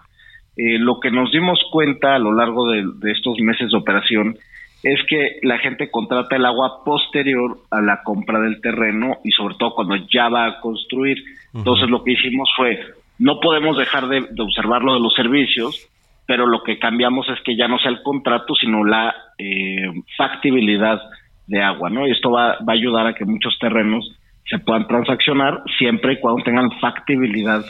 [0.56, 4.36] Eh, lo que nos dimos cuenta a lo largo de, de estos meses de operación
[4.82, 9.54] es que la gente contrata el agua posterior a la compra del terreno y sobre
[9.56, 11.18] todo cuando ya va a construir.
[11.52, 12.80] Entonces lo que hicimos fue,
[13.20, 15.88] no podemos dejar de, observar lo de los servicios,
[16.26, 21.00] pero lo que cambiamos es que ya no sea el contrato, sino la eh, factibilidad
[21.46, 22.08] de agua, ¿no?
[22.08, 24.16] Y esto va, va a ayudar a que muchos terrenos
[24.48, 27.62] se puedan transaccionar siempre y cuando tengan factibilidad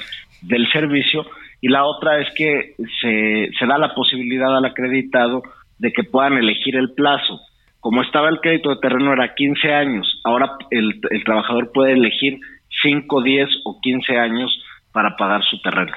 [0.43, 1.27] del servicio.
[1.61, 5.43] Y la otra es que se, da la posibilidad al acreditado
[5.79, 7.41] de que puedan elegir el plazo.
[7.81, 12.39] Como estaba el crédito de terreno era 15 años, ahora el, el trabajador puede elegir
[12.83, 14.63] 5, 10 o 15 años
[14.93, 15.93] para pagar su terreno.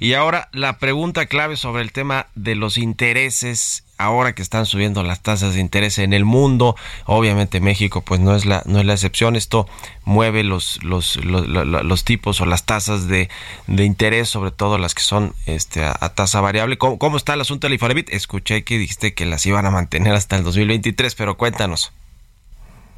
[0.00, 5.02] Y ahora la pregunta clave sobre el tema de los intereses, ahora que están subiendo
[5.02, 6.76] las tasas de interés en el mundo,
[7.06, 9.66] obviamente México pues no es la no es la excepción, esto
[10.04, 13.30] mueve los los, los, tipos o las tasas de,
[13.66, 16.76] de interés, sobre todo las que son este a, tasa variable.
[16.76, 18.10] ¿Cómo, cómo está el asunto del Infonavit?
[18.10, 21.92] Escuché que dijiste que las iban a mantener hasta el 2023, pero cuéntanos.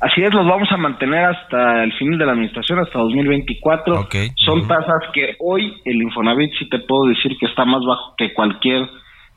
[0.00, 4.08] Así es, los vamos a mantener hasta el fin de la administración, hasta 2024.
[4.34, 8.32] Son tasas que hoy el Infonavit sí te puedo decir que está más bajo que
[8.32, 8.88] cualquier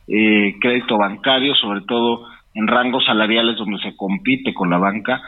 [0.08, 5.20] eh, crédito bancario, sobre todo en rangos salariales donde se compite con la banca.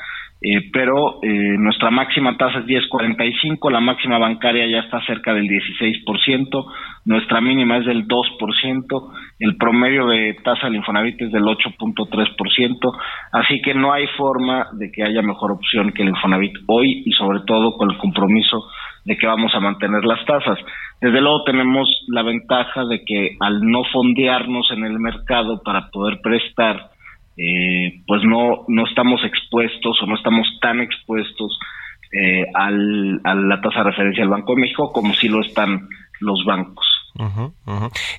[0.42, 5.48] Eh, pero eh, nuestra máxima tasa es 10.45, la máxima bancaria ya está cerca del
[5.48, 6.66] 16%,
[7.06, 12.98] nuestra mínima es del 2%, el promedio de tasa del Infonavit es del 8.3%,
[13.32, 17.12] así que no hay forma de que haya mejor opción que el Infonavit hoy y
[17.12, 18.68] sobre todo con el compromiso
[19.06, 20.58] de que vamos a mantener las tasas.
[21.00, 26.20] Desde luego tenemos la ventaja de que al no fondearnos en el mercado para poder
[26.22, 26.90] prestar,
[27.36, 31.58] eh, pues no, no estamos expuestos o no estamos tan expuestos
[32.12, 35.88] eh, al, a la tasa de referencia del Banco de México como si lo están
[36.20, 36.86] los bancos.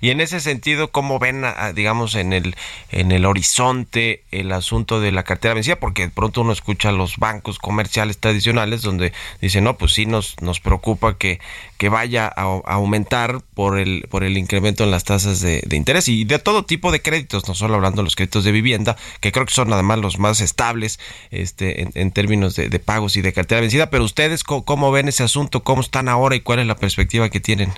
[0.02, 2.56] Y en ese sentido, ¿cómo ven, ah, digamos, en el
[2.92, 5.78] en el horizonte el asunto de la cartera vencida?
[5.78, 10.06] Porque de pronto uno escucha a los bancos comerciales tradicionales donde dicen, no, pues sí
[10.06, 11.40] nos nos preocupa que,
[11.78, 15.76] que vaya a, a aumentar por el por el incremento en las tasas de, de
[15.76, 18.98] interés y de todo tipo de créditos, no solo hablando de los créditos de vivienda,
[19.20, 21.00] que creo que son además los más estables
[21.32, 23.90] este en, en términos de, de pagos y de cartera vencida.
[23.90, 25.64] Pero ustedes, ¿cómo, ¿cómo ven ese asunto?
[25.64, 27.72] ¿Cómo están ahora y cuál es la perspectiva que tienen?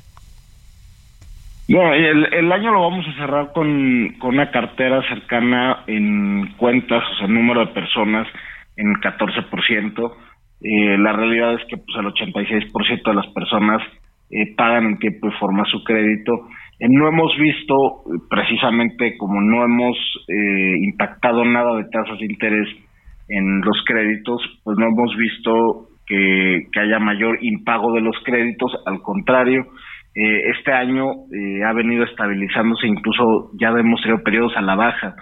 [1.69, 7.03] Bueno, el, el año lo vamos a cerrar con, con una cartera cercana en cuentas,
[7.11, 8.27] o sea, número de personas
[8.75, 10.13] en 14%.
[10.61, 13.83] Eh, la realidad es que pues, el 86% de las personas
[14.31, 16.47] eh, pagan en tiempo y forma su crédito.
[16.79, 18.01] Eh, no hemos visto,
[18.31, 19.95] precisamente como no hemos
[20.27, 22.67] eh, impactado nada de tasas de interés
[23.27, 28.71] en los créditos, pues no hemos visto que, que haya mayor impago de los créditos,
[28.87, 29.67] al contrario,
[30.21, 35.15] eh, este año eh, ha venido estabilizándose, incluso ya hemos tenido periodos a la baja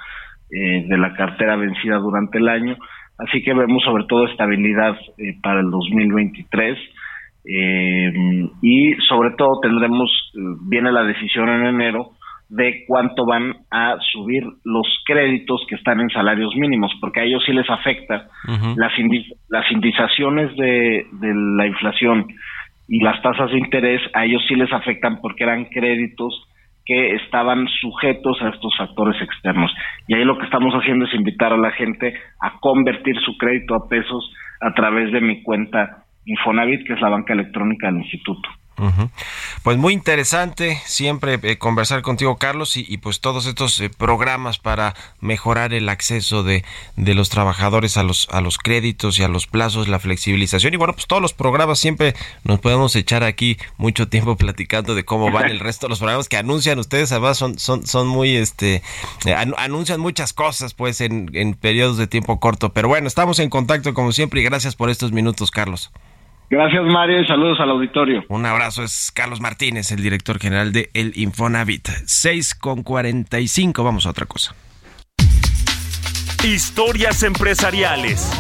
[0.52, 2.76] eh, de la cartera vencida durante el año,
[3.20, 6.78] así que vemos sobre todo estabilidad eh, para el 2023
[7.50, 8.12] eh,
[8.62, 10.10] y sobre todo tendremos,
[10.70, 12.12] viene la decisión en enero
[12.50, 17.44] de cuánto van a subir los créditos que están en salarios mínimos, porque a ellos
[17.46, 18.28] sí les afecta
[18.78, 22.26] las, indi- las indizaciones de, de la inflación
[22.88, 26.48] y las tasas de interés, a ellos sí les afectan porque eran créditos
[26.86, 29.74] que estaban sujetos a estos factores externos.
[30.08, 33.76] Y ahí lo que estamos haciendo es invitar a la gente a convertir su crédito
[33.76, 38.50] a pesos a través de mi cuenta Infonavit, que es la banca electrónica del instituto.
[39.64, 44.60] Pues muy interesante siempre eh, conversar contigo, Carlos, y, y pues todos estos eh, programas
[44.60, 46.64] para mejorar el acceso de,
[46.96, 50.74] de los trabajadores a los, a los créditos y a los plazos, la flexibilización.
[50.74, 55.04] Y bueno, pues todos los programas siempre nos podemos echar aquí mucho tiempo platicando de
[55.06, 57.12] cómo van el resto de los programas que anuncian ustedes.
[57.12, 58.84] Además, son, son, son muy, este,
[59.26, 62.74] eh, anu- anuncian muchas cosas pues en, en periodos de tiempo corto.
[62.74, 65.92] Pero bueno, estamos en contacto como siempre y gracias por estos minutos, Carlos.
[66.50, 68.24] Gracias, Mario, y saludos al auditorio.
[68.30, 71.90] Un abrazo, es Carlos Martínez, el director general de El Infonavit.
[72.06, 74.56] 6 con 45, vamos a otra cosa.
[76.46, 78.32] Historias empresariales.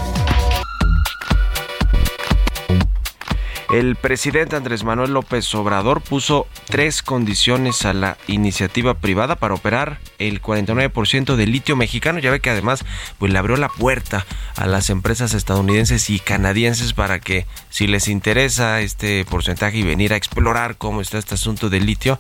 [3.69, 9.99] El presidente Andrés Manuel López Obrador puso tres condiciones a la iniciativa privada para operar
[10.19, 12.19] el 49% del litio mexicano.
[12.19, 12.85] Ya ve que además
[13.17, 18.07] pues, le abrió la puerta a las empresas estadounidenses y canadienses para que si les
[18.07, 22.19] interesa este porcentaje y venir a explorar cómo está este asunto del litio,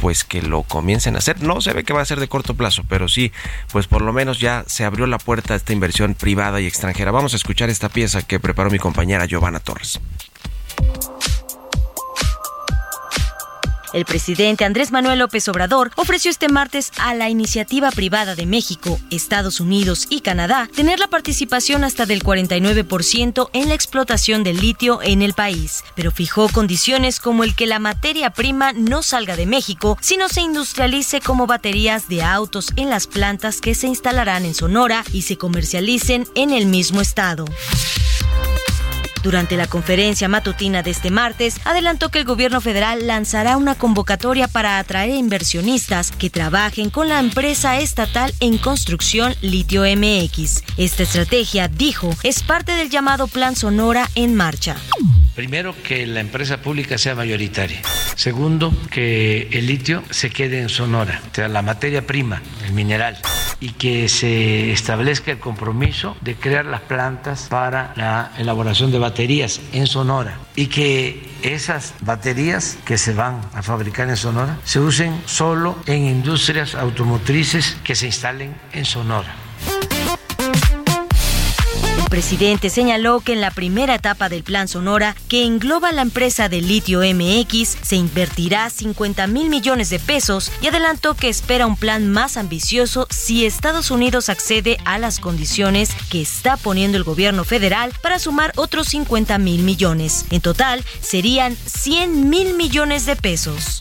[0.00, 1.42] pues que lo comiencen a hacer.
[1.42, 3.32] No se ve que va a ser de corto plazo, pero sí,
[3.70, 7.10] pues por lo menos ya se abrió la puerta a esta inversión privada y extranjera.
[7.10, 10.00] Vamos a escuchar esta pieza que preparó mi compañera Giovanna Torres.
[13.92, 18.98] El presidente Andrés Manuel López Obrador ofreció este martes a la iniciativa privada de México,
[19.10, 25.00] Estados Unidos y Canadá tener la participación hasta del 49% en la explotación del litio
[25.02, 29.46] en el país, pero fijó condiciones como el que la materia prima no salga de
[29.46, 34.54] México, sino se industrialice como baterías de autos en las plantas que se instalarán en
[34.54, 37.44] Sonora y se comercialicen en el mismo estado.
[39.22, 44.48] Durante la conferencia matutina de este martes, adelantó que el gobierno federal lanzará una convocatoria
[44.48, 50.64] para atraer inversionistas que trabajen con la empresa estatal en construcción Litio MX.
[50.78, 54.76] Esta estrategia, dijo, es parte del llamado Plan Sonora en marcha.
[55.34, 57.82] Primero, que la empresa pública sea mayoritaria.
[58.16, 63.18] Segundo, que el litio se quede en Sonora, o sea, la materia prima, el mineral,
[63.60, 69.09] y que se establezca el compromiso de crear las plantas para la elaboración de baterías
[69.72, 75.20] en Sonora y que esas baterías que se van a fabricar en Sonora se usen
[75.26, 79.49] solo en industrias automotrices que se instalen en Sonora.
[82.10, 86.60] Presidente señaló que en la primera etapa del Plan Sonora, que engloba la empresa de
[86.60, 92.10] litio MX, se invertirá 50 mil millones de pesos y adelantó que espera un plan
[92.10, 97.92] más ambicioso si Estados Unidos accede a las condiciones que está poniendo el gobierno federal
[98.02, 100.26] para sumar otros 50 mil millones.
[100.30, 103.78] En total, serían 100 mil millones de pesos.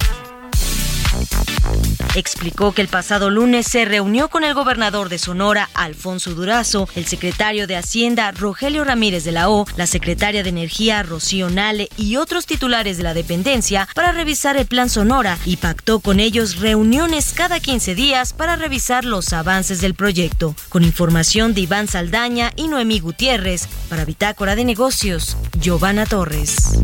[2.16, 7.06] Explicó que el pasado lunes se reunió con el gobernador de Sonora, Alfonso Durazo, el
[7.06, 12.16] secretario de Hacienda, Rogelio Ramírez de la O, la secretaria de Energía, Rocío Nale, y
[12.18, 17.34] otros titulares de la dependencia para revisar el plan Sonora y pactó con ellos reuniones
[17.34, 20.56] cada 15 días para revisar los avances del proyecto.
[20.70, 26.80] Con información de Iván Saldaña y Noemí Gutiérrez, para Bitácora de Negocios, Giovanna Torres.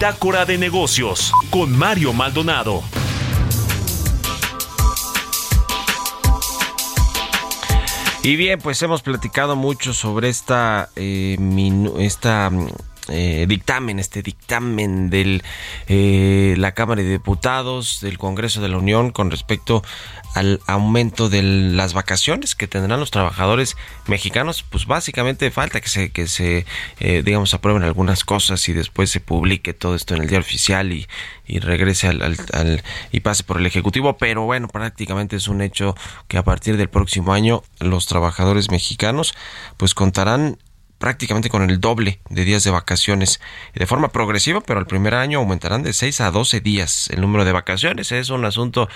[0.00, 2.82] Bitácora de negocios con Mario Maldonado.
[8.22, 11.36] Y bien, pues hemos platicado mucho sobre esta, eh,
[11.98, 12.68] esta mm,
[13.10, 15.42] eh, dictamen, este dictamen de
[16.56, 19.82] la Cámara de Diputados del Congreso de la Unión con respecto
[20.34, 24.62] al aumento de las vacaciones que tendrán los trabajadores mexicanos.
[24.62, 26.66] Pues básicamente falta que se, que se
[27.00, 30.92] eh, digamos, aprueben algunas cosas y después se publique todo esto en el diario oficial
[30.92, 31.08] y,
[31.46, 34.16] y regrese al- al- y pase por el Ejecutivo.
[34.18, 35.96] Pero bueno, prácticamente es un hecho
[36.28, 39.34] que a partir del próximo año los trabajadores mexicanos
[39.76, 40.58] pues contarán
[41.00, 43.40] prácticamente con el doble de días de vacaciones
[43.74, 47.46] de forma progresiva, pero el primer año aumentarán de 6 a 12 días el número
[47.46, 48.12] de vacaciones.
[48.12, 48.88] Es un asunto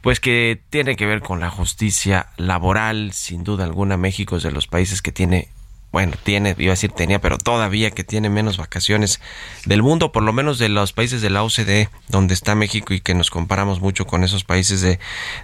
[0.00, 4.50] pues que tiene que ver con la justicia laboral, sin duda alguna México es de
[4.50, 5.48] los países que tiene
[5.92, 9.20] bueno, tiene, iba a decir tenía, pero todavía que tiene menos vacaciones
[9.66, 13.00] del mundo, por lo menos de los países de la OCDE, donde está México y
[13.00, 14.98] que nos comparamos mucho con esos países de,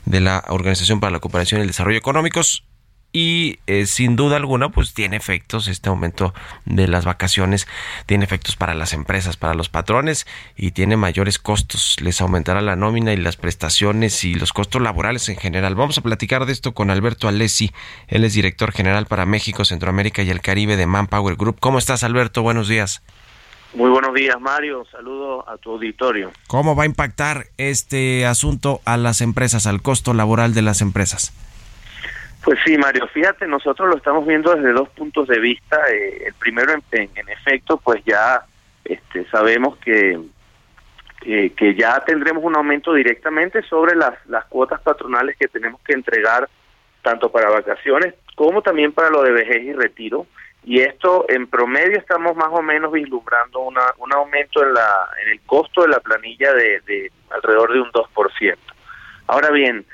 [0.06, 2.64] de la Organización para la Cooperación y el Desarrollo Económicos
[3.18, 6.34] y eh, sin duda alguna pues tiene efectos este aumento
[6.66, 7.66] de las vacaciones
[8.06, 10.24] tiene efectos para las empresas para los patrones
[10.56, 11.96] y tiene mayores costos.
[12.00, 15.74] Les aumentará la nómina y las prestaciones y los costos laborales en general.
[15.74, 17.72] Vamos a platicar de esto con Alberto Alessi.
[18.06, 21.58] Él es director general para México Centroamérica y el Caribe de Manpower Group.
[21.58, 23.02] Cómo estás Alberto buenos días.
[23.74, 24.84] Muy buenos días, Mario.
[24.92, 26.30] Saludos a tu auditorio.
[26.46, 31.32] cómo va a impactar este asunto a las empresas al costo laboral de las empresas
[32.45, 35.80] Pues sí, Mario, fíjate, nosotros lo estamos viendo desde dos puntos de vista.
[35.91, 38.43] Eh, el primero, en, efecto, pues ya
[38.84, 40.18] este, sabemos que,
[41.20, 45.93] que, que ya tendremos un aumento directamente sobre las, las cuotas patronales que tenemos que
[45.93, 46.49] entregar
[47.03, 50.26] tanto para vacaciones como también para lo de vejez y retiro.
[50.64, 55.30] Y esto, en promedio, estamos más o menos vislumbrando una, un aumento en, la, en
[55.30, 58.57] el costo de la planilla de, de alrededor de un 2%.
[59.26, 59.84] Ahora bien,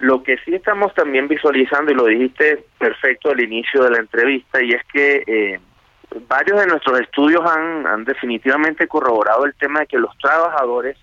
[0.00, 4.62] lo que sí estamos también visualizando, y lo dijiste perfecto al inicio de la entrevista,
[4.62, 5.60] y es que eh,
[6.26, 10.96] varios de nuestros estudios han, han definitivamente corroborado el tema de que los trabajadores,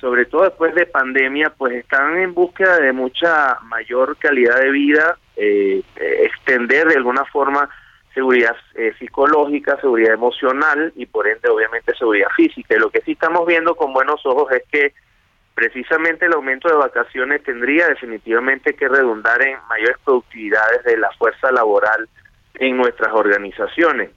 [0.00, 5.18] sobre todo después de pandemia, pues están en búsqueda de mucha mayor calidad de vida
[5.36, 7.68] eh, eh, extender de alguna forma
[8.14, 12.74] seguridad eh, psicológica, seguridad emocional y por ende obviamente seguridad física.
[12.74, 14.94] Y lo que sí estamos viendo con buenos ojos es que
[15.56, 21.50] precisamente el aumento de vacaciones tendría definitivamente que redundar en mayores productividades de la fuerza
[21.50, 22.06] laboral
[22.56, 24.10] en nuestras organizaciones.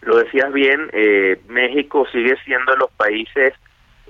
[0.00, 3.52] Lo decías bien, eh, México sigue siendo de los países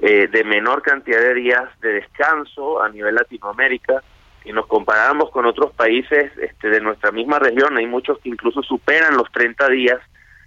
[0.00, 4.00] eh, de menor cantidad de días de descanso a nivel Latinoamérica.
[4.44, 8.62] Si nos comparamos con otros países este, de nuestra misma región, hay muchos que incluso
[8.62, 9.98] superan los 30 días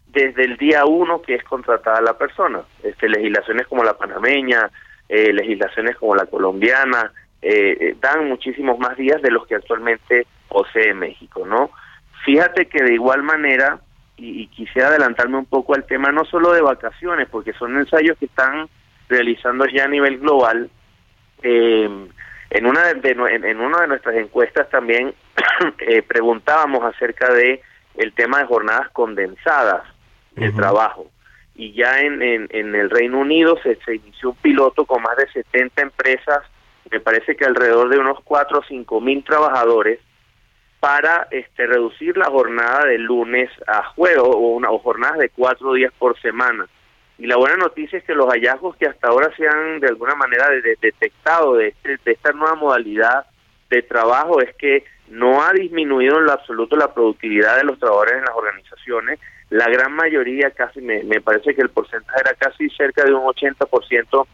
[0.07, 2.61] desde el día uno que es contratada la persona.
[2.83, 4.71] Este, legislaciones como la panameña,
[5.09, 10.25] eh, legislaciones como la colombiana, eh, eh, dan muchísimos más días de los que actualmente
[10.49, 11.69] posee México, ¿no?
[12.23, 13.79] Fíjate que de igual manera,
[14.17, 18.17] y, y quisiera adelantarme un poco al tema no solo de vacaciones, porque son ensayos
[18.17, 18.67] que están
[19.09, 20.69] realizando ya a nivel global,
[21.43, 22.07] eh,
[22.49, 25.13] en una de, de- en, en una de nuestras encuestas también
[25.79, 27.61] eh, preguntábamos acerca de
[27.95, 29.83] el tema de jornadas condensadas
[30.35, 31.11] de trabajo
[31.55, 35.81] y ya en, en, el Reino Unido se, inició un piloto con más de 70
[35.81, 36.39] empresas,
[36.91, 39.99] me parece que alrededor de unos 4 o 5 mil trabajadores
[40.79, 45.73] para este reducir la jornada de lunes a jueves o, una, o jornadas de cuatro
[45.73, 46.67] días por semana.
[47.17, 50.15] Y la buena noticia es que los hallazgos que hasta ahora se han de alguna
[50.15, 53.25] manera de- detectado de, este- de esta nueva modalidad
[53.69, 58.15] de trabajo es que no ha disminuido en lo absoluto la productividad de los trabajadores
[58.19, 59.19] en las organizaciones.
[59.49, 63.23] La gran mayoría, casi me, me parece que el porcentaje era casi cerca de un
[63.23, 64.27] 80%,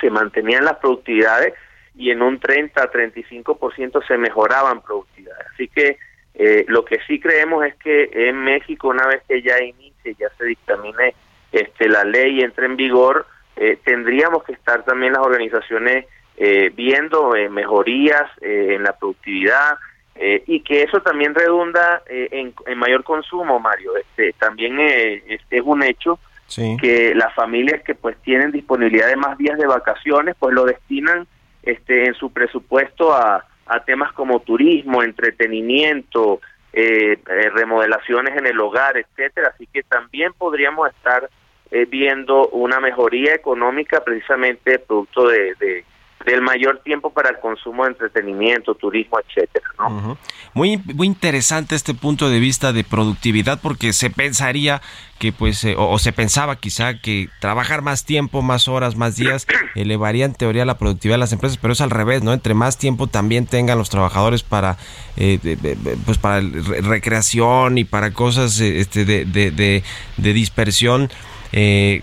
[0.00, 1.54] se mantenían las productividades
[1.96, 5.46] y en un 30 35% se mejoraban productividades.
[5.52, 5.98] Así que
[6.34, 10.28] eh, lo que sí creemos es que en México, una vez que ya inicie, ya
[10.36, 11.14] se dictamine
[11.52, 13.26] este, la ley y entre en vigor,
[13.56, 19.78] eh, tendríamos que estar también las organizaciones eh, viendo eh, mejorías eh, en la productividad
[20.16, 23.96] eh, y que eso también redunda eh, en, en mayor consumo, Mario.
[23.96, 26.76] Este, también eh, este es un hecho Sí.
[26.78, 31.26] que las familias que pues tienen disponibilidad de más días de vacaciones pues lo destinan
[31.62, 36.40] este en su presupuesto a, a temas como turismo, entretenimiento,
[36.72, 39.52] eh, eh, remodelaciones en el hogar, etcétera.
[39.54, 41.28] Así que también podríamos estar
[41.70, 45.84] eh, viendo una mejoría económica precisamente producto de, de-
[46.24, 50.16] del mayor tiempo para el consumo de entretenimiento, turismo, etcétera, ¿no?
[50.54, 54.80] Muy, muy interesante este punto de vista de productividad porque se pensaría
[55.18, 59.16] que pues eh, o, o se pensaba quizá que trabajar más tiempo, más horas, más
[59.16, 62.32] días elevaría en teoría la productividad de las empresas, pero es al revés, ¿no?
[62.32, 64.76] Entre más tiempo también tengan los trabajadores para
[65.16, 69.82] eh, de- de- de- pues para recreación y para cosas eh, este de, de, de-
[70.16, 71.10] de dispersión
[71.52, 72.02] eh,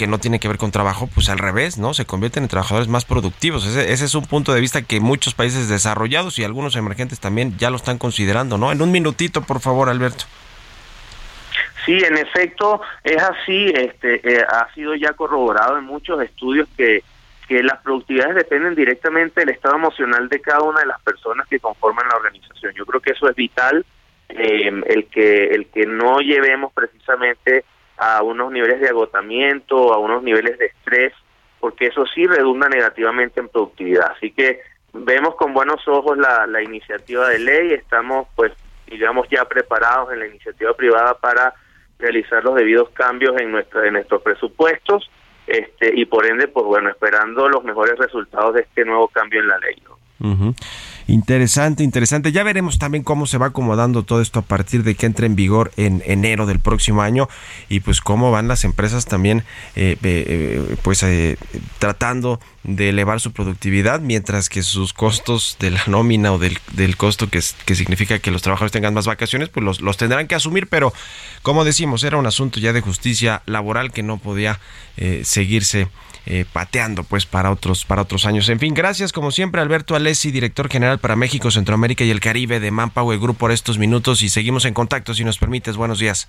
[0.00, 1.92] que no tiene que ver con trabajo, pues al revés, ¿no?
[1.92, 3.66] Se convierten en trabajadores más productivos.
[3.66, 7.58] Ese, ese es un punto de vista que muchos países desarrollados y algunos emergentes también
[7.58, 8.72] ya lo están considerando, ¿no?
[8.72, 10.24] En un minutito, por favor, Alberto.
[11.84, 13.66] Sí, en efecto es así.
[13.74, 17.04] Este eh, ha sido ya corroborado en muchos estudios que
[17.46, 21.58] que las productividades dependen directamente del estado emocional de cada una de las personas que
[21.58, 22.72] conforman la organización.
[22.74, 23.84] Yo creo que eso es vital,
[24.30, 27.64] eh, el que el que no llevemos precisamente
[28.00, 31.12] a unos niveles de agotamiento, a unos niveles de estrés,
[31.60, 34.12] porque eso sí redunda negativamente en productividad.
[34.16, 34.60] Así que
[34.94, 38.52] vemos con buenos ojos la, la iniciativa de ley, estamos pues
[38.86, 41.54] digamos ya preparados en la iniciativa privada para
[41.98, 45.08] realizar los debidos cambios en nuestra en nuestros presupuestos
[45.46, 49.48] este y por ende pues bueno esperando los mejores resultados de este nuevo cambio en
[49.48, 50.54] la ley ¿no?
[51.10, 52.30] Interesante, interesante.
[52.30, 55.34] Ya veremos también cómo se va acomodando todo esto a partir de que entre en
[55.34, 57.28] vigor en enero del próximo año
[57.68, 59.42] y pues cómo van las empresas también
[59.74, 61.36] eh, eh, eh, pues eh,
[61.80, 66.96] tratando de elevar su productividad mientras que sus costos de la nómina o del, del
[66.96, 70.36] costo que, que significa que los trabajadores tengan más vacaciones pues los, los tendrán que
[70.36, 70.92] asumir pero
[71.42, 74.60] como decimos era un asunto ya de justicia laboral que no podía
[74.96, 75.88] eh, seguirse
[76.26, 78.48] eh, pateando pues para otros para otros años.
[78.48, 82.60] En fin, gracias como siempre Alberto Alessi, director general para México, Centroamérica y el Caribe
[82.60, 85.76] de Manpower Group por estos minutos y seguimos en contacto si nos permites.
[85.76, 86.28] Buenos días.